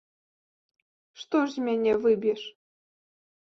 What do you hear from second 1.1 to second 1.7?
Што ж з